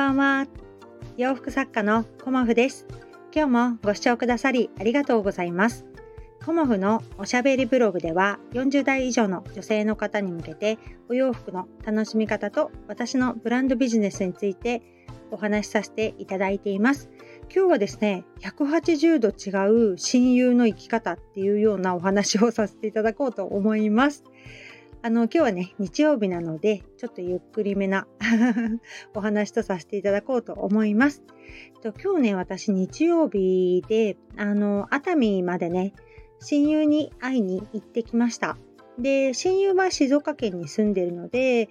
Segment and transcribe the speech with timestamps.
[0.00, 0.46] ばんは。
[1.18, 2.86] 洋服作家のコモフです。
[3.34, 5.84] 今日もご視聴くださりありがとうございます。
[6.42, 10.78] コモフのおしゃべりブログでは40代以上の女性の方に向けて
[11.10, 14.80] お洋服の楽しみ方と私のブランドビジネスについて
[15.30, 17.10] お話しさせていただいています。
[17.54, 24.24] 今日はですね、180度違う親友の生き方っていうようなお話をさせていただこうと思います。
[25.02, 28.06] あの、今日はね、日曜日なので、ちょっとゆっくりめな
[29.14, 31.22] お話とさせていただこうと思います。
[31.82, 35.94] と今日ね、私日曜日で、あの、熱海までね、
[36.40, 38.58] 親友に会いに行ってきました。
[38.98, 41.70] で、親友は静岡県に住んでるので、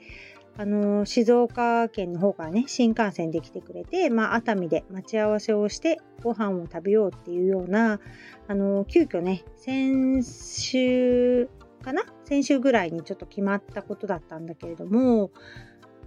[0.58, 8.00] あの、静岡県の方からね、新幹線で来てくれて、まあ、熱海で待ち合わせをして、ご飯を食べようっていうような、
[8.48, 11.48] あの、急遽ね、先週
[11.84, 15.32] かな先週ぐらいにちょっと決まったことだったんだけれども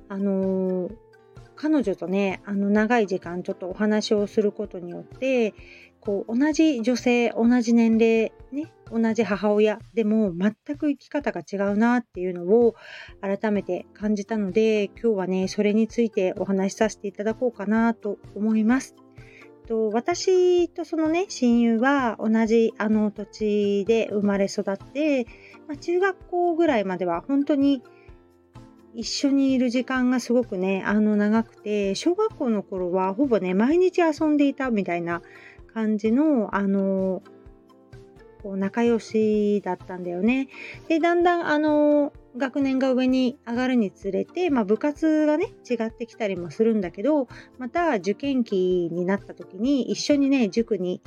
[0.08, 0.88] あの
[1.56, 5.52] 彼女とねあの長い時間ちょっとお話をすることによって
[6.00, 12.76] こう同じ女性同じ年齢ね同じ母親でも全く生き方が違うなっていうのを
[13.20, 18.94] 改めて感じたので今日はねそれについてお話しさせていただこうかなと思います。
[19.66, 25.26] と私とそのね親友は同じあの土地で生まれ育って
[25.72, 27.82] まあ、中学校ぐらいまでは本当に
[28.94, 35.22] 一緒にいる時間がすごくね、あの長くて、小学校の頃はほぼね、毎日遊んでいたみたいな
[35.72, 37.22] 感じの、あの、
[38.42, 40.48] こう仲良しだったんだよね。
[40.88, 47.28] で、だんだんあの、学年が上に上がるにつれて、まあ、部活がね、違ってきたりもするんだけど、
[47.58, 51.00] また受験期になった時に一緒にね、塾に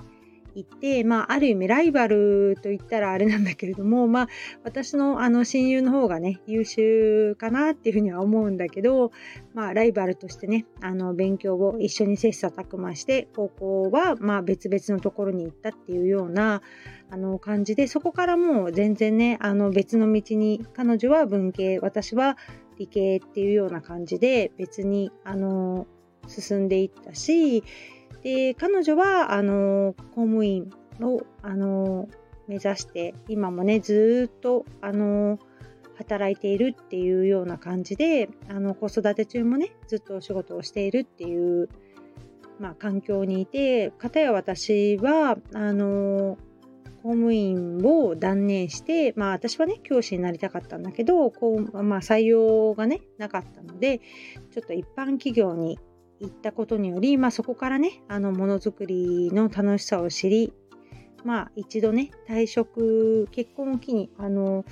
[0.56, 4.28] 行って、まあ、ある意味ライバルと言ったらあれなんだけれども、まあ、
[4.64, 9.12] 私のあの親友の方がね、優秀かなっていうふうには思うんだけど、
[9.54, 16.62] まあ、ライバルとしてね、あの、勉強を一緒に切磋琢磨して、高校は、まあ、別々のところに行ったっていうような、
[17.10, 22.38] あの、感じで、そこからもう全然ね、あの、別の道に、彼女は文系、私は
[22.78, 25.86] 理系っていうような感じで、別に、あの、
[26.28, 27.64] 進んでいったし、
[28.26, 32.10] で彼女はあの公務員をあの
[32.48, 35.38] 目指して今もねずっとあの
[36.00, 41.70] 働いているっていうような感じであの子育て中もねずっとお仕事をしているっていう、
[42.60, 46.40] まあ、環境にいて片や私はあの
[47.04, 55.78] 公務員を断念して、まあ私はね、教師になりたかったんだけど、こうまあ、採用がね、なかったので、ちょっと一般企業に
[56.20, 60.54] 行ったことにより、まあ、そこからねあのものづくりの楽しさを知り
[61.24, 64.64] まあ一度ね退職結婚を機にあの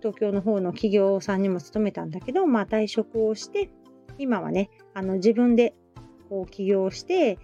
[0.00, 3.70] 東京の方の企業さんにも勤めたんだけど、まあ、退職をして
[4.18, 5.74] 今はねあの自分で
[6.28, 7.38] こう起業して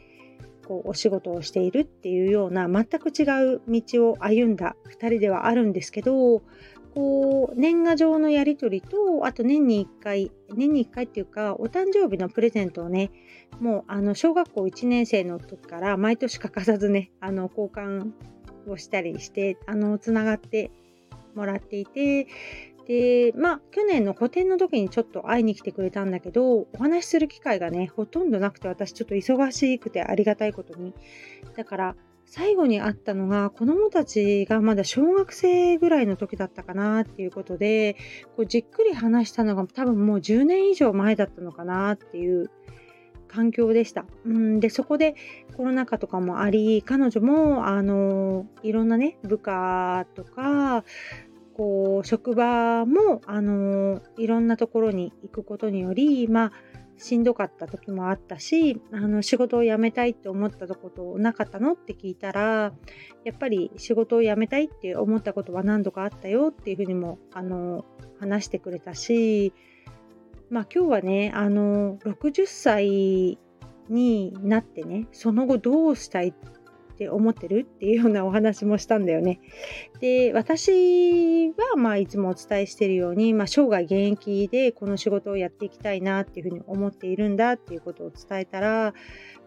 [0.66, 6.42] こうお仕事をしているっていうような全く違う道を歩んだ2人ではあるんですけど
[6.94, 13.10] こう年賀状のやり取りとあと年に1回年に1回っていうかお誕生日のプレゼントをね
[13.60, 18.12] もうあの小学校1年生の時から毎年欠かさずねあの交換
[18.68, 20.70] をしたりしてあのつながって
[21.34, 22.28] もらっていて
[22.86, 30.94] でまあ去年の個展の時にちょっと会いに来てくれたんだけどお話しする機会がねほとんどなくて私ちょっと忙しくてありがたいことに。
[31.56, 37.96] だから最後に会ったのが子供たちがまだ小学生ぐらいの時だったかなっていうことで
[38.36, 42.50] こうじっくり話したのが多分もう10年以上前だったのかなっていう
[43.28, 44.04] 環境でした。
[44.24, 45.16] うん、でそこで
[45.56, 50.84] コロナ禍とかもあり彼女もあのいろんなね部下とか
[51.54, 56.52] こう職場もあのいろんなところに行くことによりまあ
[56.96, 62.72] しんどかった時もあったしあの仕事を辞めたいって思ったことなかったのって聞いたら
[63.24, 67.84] やっぱり仕事を辞めたいって思ったことは何度かあったよっていうふうにもあの
[68.20, 69.52] 話してくれたし
[70.50, 73.38] まあ今日はねあの60歳
[73.88, 76.32] になってねその後どうしたい
[76.94, 79.40] って思ってるっていうようなお話もしたんだよね。
[80.00, 88.94] で私はまあいつもお伝えしているように、まあ、生涯現役でこの仕事をやっていきたいなっていうふうに思っているんだっていうことを伝えたら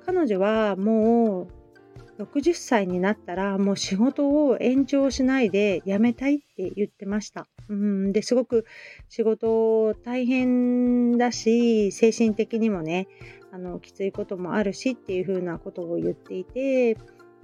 [0.05, 7.47] 彼女はもう60歳になったらもう仕事を延長しないで辞めたいって言ってました。
[7.69, 8.65] うんですごく
[9.09, 13.07] 仕事大変だし精神的にもね
[13.51, 16.97] あのきついこともあるしっていうふうなことを言っていて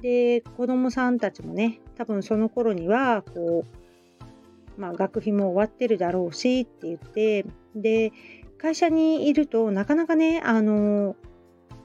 [0.04, 3.66] で子供さんたちもね多分その頃にはこ
[4.78, 8.12] う、まあ、学費も終わってるだろうしって言ってで
[8.58, 11.16] 会社にいるとなかなかねあの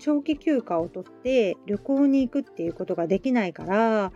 [0.01, 4.13] 長期休暇を取って旅行に行くっていうことができないから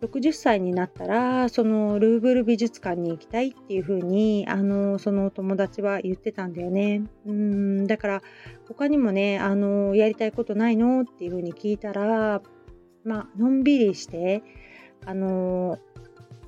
[0.00, 7.02] 60歳になったらそのルーブル美術館に行きたいっていうふうにあのその友達は言ってたんだよね。
[7.26, 8.22] うんだから
[8.66, 11.02] 他にもねあのやりたいことないの？
[11.02, 12.42] っていうふうに聞いたら
[13.04, 14.42] まあのんびりして
[15.04, 15.78] あの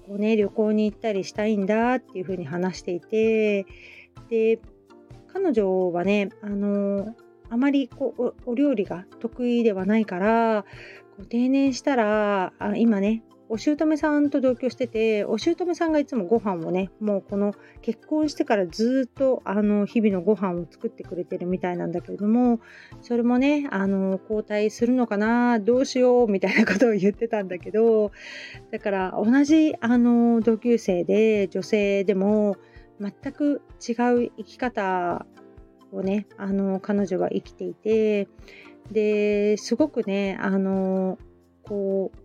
[0.07, 3.67] こうね旅行に行ったりしたいんだっていうふうに話していて
[4.29, 4.61] で
[5.33, 7.15] 彼女はねあの
[7.51, 10.65] あまりこうお料理が得意ではないから
[11.17, 22.61] こう定年したらあ今ねお姑さんと同居しててお姑さんがいつもご飯をねもうこの結婚してからずっとあの日々のご飯を作ってくれてるみたいなんだけれども
[23.03, 28.13] それもねあの交代するのかなどうしようみたいなことを言ってたんだけど
[28.71, 32.57] だから同じあの同級生で女性でも
[33.01, 35.27] 全く違う生き方
[35.93, 38.29] をねあの彼女は生きていて
[38.91, 41.19] ですごくねあの
[41.63, 42.24] こう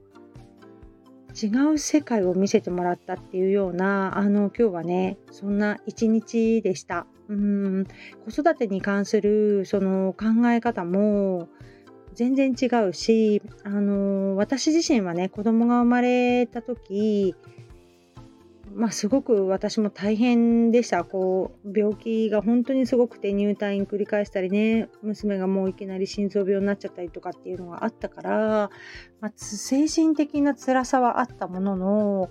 [1.42, 7.06] 違う世界を見せてもらったっていうようなあの今日はねそんな一日でした。
[7.30, 7.86] うん
[8.26, 11.48] 子育てに関するその考え方も
[12.14, 17.36] 全然違うしあの私自身はね子供が生まれた時
[18.74, 21.04] まあ、すごく私も大変でした。
[21.04, 28.70] こう、病気が本当にすごくて入退院繰り返したりね、娘がもういきなり心臓病になっちゃったりとかっていうのがあったから、
[29.22, 32.30] まあ、精神的な辛さはあったものの、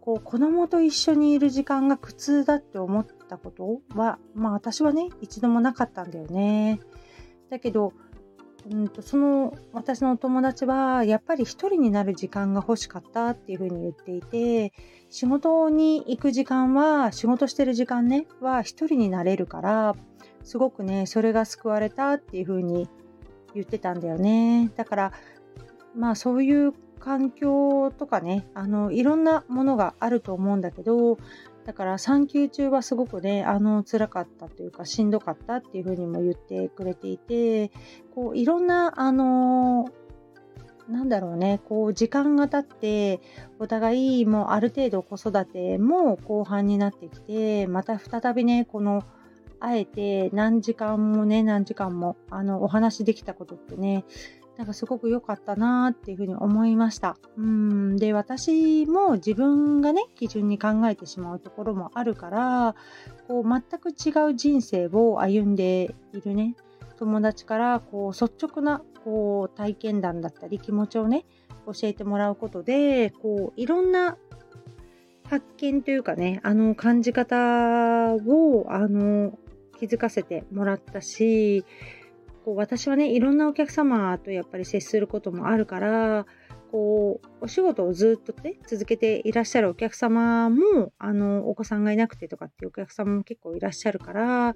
[0.00, 6.80] こう、子供と一緒にいる時間が苦痛だって思ったことは、まあ私はね、一度もなかったんだよね。
[7.50, 7.92] だけど、
[8.70, 14.72] うんとその私のお友達はやっぱり一人になる時間が欲しかったっていうふうに言っていて
[15.08, 19.96] 仕事に行く時間は仕事してる時間ねは一人になれるから
[20.44, 22.88] すごくねそれが救われたっていうふうに
[23.54, 24.70] 言ってたんだよね。
[24.76, 25.12] だから
[25.96, 31.18] まあそういう環境とかねあのいろんなものがあると思うんだけど
[31.68, 37.70] だから産休中はすごくね、あの、辛かったというか、しんどかったっていうふうにも言ってくれていて、
[38.14, 39.84] こう、いろんな、あの、
[40.88, 43.20] なんだろうね、こう、時間が経って、
[43.58, 49.02] お互いもうある程度子育ても後半になってきて、また再びね、この、
[49.60, 54.06] あえて何時間もね、何時間も、あの、お話できたことってね、
[54.58, 57.16] なんかすごく良かったなっていうふうに思いました。
[57.36, 62.74] うんで私も自分がね基準に考えてしまうところもあるから
[63.28, 66.56] こう全く違う人生を歩んでいるね
[66.98, 71.24] 友達からこう率直なこう体験談だったり気持ちをね
[71.64, 74.18] 教えてもらうことでこういろんな
[75.30, 79.38] 発見というかねあの感じ方をあの
[79.78, 81.64] 気づかせてもらったし
[82.48, 86.24] こう私はねいろんなお客様とやっぱり接することもあるから
[86.72, 94.54] こうお仕事をずっとね続けていらっしゃるお客様もあのお子さんがいなくてとかっていうお客様も結構いらっしゃるから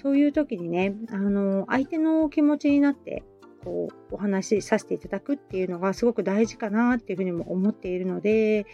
[0.00, 3.24] そういう時にねあの相手の気持ちになって
[3.64, 8.66] こうお話しさせていただくっていうのがすごく大事かなっていうふうにも思っているので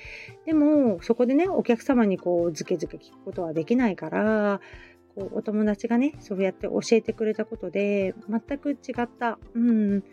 [0.44, 4.60] でもそこでねお客様にこうズケズケ聞くことはできないから
[5.18, 10.04] こうお友達がねそうやって教えてくれたことで全く違った、うん、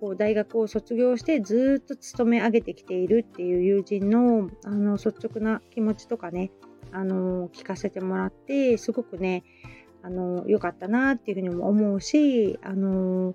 [0.00, 6.52] こう大学を卒業してずっと勤め上げてきているっていう友人のあの率直な気持ちとかね
[6.92, 9.42] あの聞かせてもらってすごくね
[10.02, 13.34] あの良かったなっていうふうにも思うしあの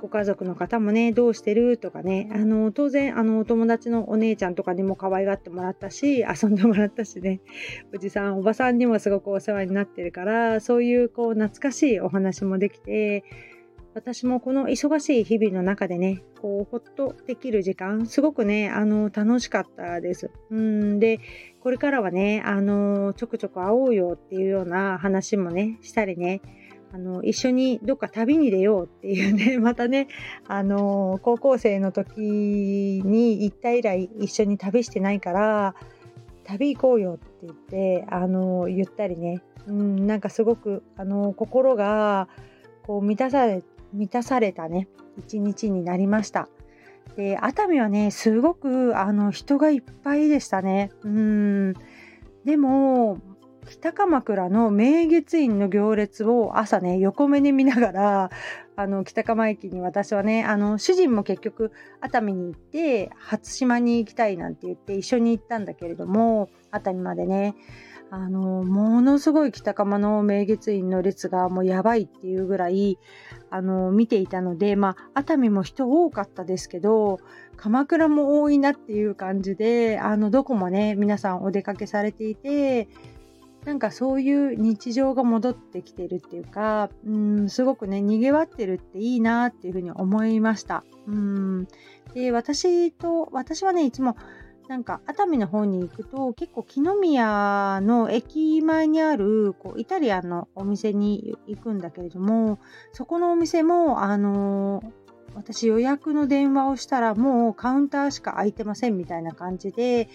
[0.00, 7.40] ご家族の方もね、どうしてるとかね、あの、当然、あの、お友達のお姉ちゃんとかにも可愛がってもらったし、遊んでもらったしね、
[7.92, 13.24] おじさん、おばさんにもすごくお世話になってるから、そういう、こう、懐かしいお話もできて、
[13.94, 20.30] 私もこの忙しい日々の中でね、こう、ほっとできる時間、すごくね、あの、楽しかったです。
[20.50, 21.18] うんで、
[21.60, 26.40] これからはね、あの、ちょくちょく会おうよっていうような話もね、したりね、
[26.92, 30.08] あの一緒にどっか旅に出ようっていうね またね
[30.46, 32.20] あの高校生の時
[33.04, 35.74] に行った以来一緒に旅してないから
[36.44, 42.28] 旅行こうよって言ってあの言ったりね、うん、なんかすごくあの心が
[42.86, 46.48] こう満たされ満たされたね一日になりました。
[47.16, 50.90] で熱海はねすごくあの人がいっぱいでしたね。
[51.02, 51.74] うん
[52.44, 53.18] でも
[53.68, 58.30] 北鎌倉の明月院の行列を朝ね横目に見ながら
[58.76, 67.56] あの北鎌駅に私はねあの主人も結局熱海に行って初島に行きたいなんて言って一緒に行ったんだけれども熱海までね
[68.10, 72.98] あのものすごい北鎌の明月院の列がもうやばいっていうぐらい
[73.50, 77.18] あの見ていたのでまあ熱海も人多かったですけど
[77.58, 82.88] 鎌倉も多いなっていう感じであのどこもね皆さんお出かけされていて
[83.64, 90.84] なんかそういう日常が戻ってきてるっていうかうんすごくねにぎわってるっていいなっていうふうに思いました。
[91.06, 91.68] うん
[92.14, 94.16] で私と私はねいつも
[94.68, 102.58] なんか熱海の方に行くと結構木の宮の駅前にあるこうイタリアンのお店に行くんだけれども
[102.92, 104.90] そこのお店もあのー、
[105.34, 110.10] 私予約の電話をしたらもうカウンターしか空いてませんみたいな感じで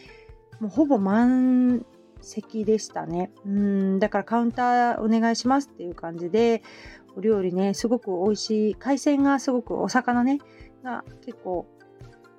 [0.60, 1.84] もうほぼ満
[2.24, 3.32] 席でしたね。
[3.46, 4.00] うん。
[4.00, 6.64] だからカウンターお願いしますっていう感じで
[7.16, 8.76] お料理ねすごく美味しい。
[8.76, 10.40] 海鮮がすごくお魚ね
[10.84, 11.68] が結構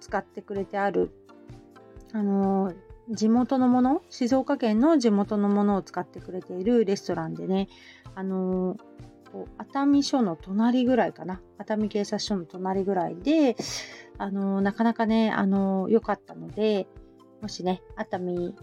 [0.01, 1.11] 使ってくれてある。
[2.13, 2.73] あの
[3.11, 7.69] 地元のもの静岡県の地元のものを使ってくれているレストランでね
[8.15, 8.77] あの
[9.59, 11.41] 熱海署の隣ぐらいかな。
[11.59, 13.57] 熱海警察署の隣ぐらいで
[14.17, 16.87] あのなかなかねあの良かったので
[17.43, 18.55] もしね熱海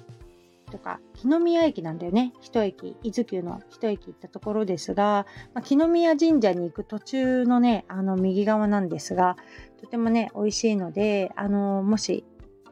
[0.72, 9.38] とか木宮駅なんだよね一駅伊豆急の一駅行ったところですが、まあ、木宮神社に行く途中のねあの右側なんですが
[9.80, 12.26] とてもね美味しいのであのもし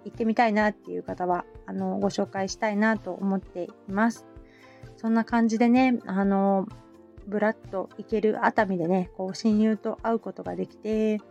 [0.05, 4.25] 行ってみたいなっていう方はあのご紹介したいなと思っています。
[4.97, 6.67] そんな感じでね、あの
[7.27, 11.21] ブラッと行ける熱海でね、こう親友と会うことができて、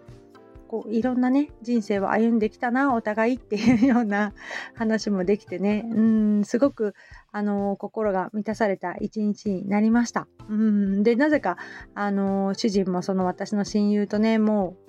[0.68, 4.34] こういろんなね人生を歩んできたなお互いっていうような
[4.76, 5.84] 話もできてね。
[5.90, 6.94] うんすごく
[7.32, 10.28] あの心が満たされた一日になりました。
[10.48, 11.56] うんでなぜか
[11.94, 14.88] あの主人もその私の親友とねもう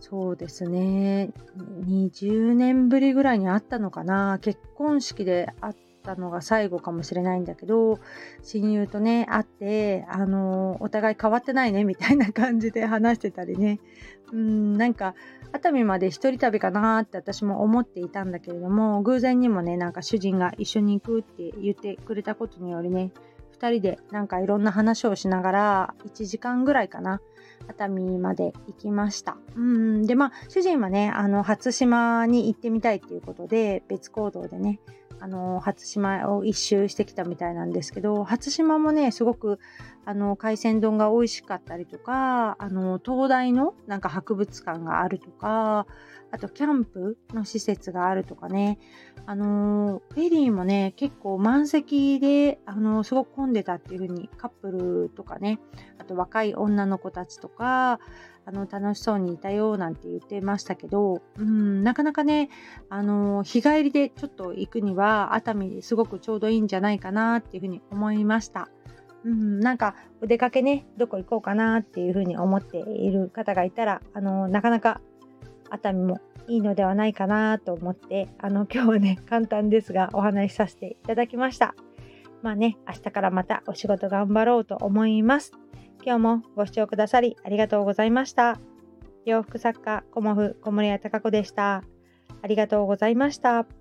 [0.00, 1.32] そうですね
[1.86, 4.38] 20年ぶりぐらいに会ったのかな。
[4.42, 5.74] 結婚式で会っ
[6.08, 7.98] たのが最後かもしれないんだけど
[8.42, 13.78] 親友とね会ってあのお互い変わってないねみたいな感じで話してたりね
[14.32, 15.14] うんなんか
[15.52, 23.12] 熱海まで一人旅かなって私も思っていたんだけれども偶然にもねなんか主人が一緒に行くって言ってくれたことによりね
[23.58, 27.20] 2人でなんかいろんな話をしながら1時間ぐらいかな
[27.66, 29.36] 熱海まで行きました。
[29.56, 34.78] うんでまあ主人はねあの初島に行ってみたいっていうことで別行動でね
[35.20, 39.58] あの初島を一周してきたみたいなんですけど初島もねすごく
[40.04, 45.86] あの海鮮丼が美味しかったりとかあの東大のなんか博物館があるとか
[46.30, 48.78] あとキャンプの施設があるとかね、
[49.26, 55.58] あのフェリーもね、結構満席で、あのすごく混んでたっていう風にカップルとかね、
[55.98, 58.00] あと若い女の子たちとか、
[58.48, 62.48] あの楽しそうにいたよなんて言ってましたけど、うん、なかなかね、
[62.88, 68.70] あの日帰りでちょっと行くには熱海すごくちょうどいいんじゃないかなっていう風に思いました。
[69.24, 75.02] うん、なんかお出かけねどこ行こうかなっていうふうに思っている方がいたらあのなかなか
[75.70, 81.74] 熱海もいいのではないかなと思ってあの今日はね 簡単ですがお話しさせていただきました。
[82.42, 85.52] まあね明日からまたお仕事頑張ろうと思います。
[86.04, 88.58] 今日もご視聴くださりありがとうございました。
[89.24, 91.82] 洋服作家コモフ小森屋隆子でした。
[92.40, 93.77] ありがとうございました。